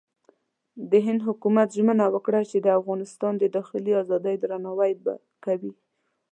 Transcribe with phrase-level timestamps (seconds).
[0.91, 5.13] د هند حکومت ژمنه وکړه چې د افغانستان د داخلي ازادۍ درناوی به
[5.45, 5.73] کوي.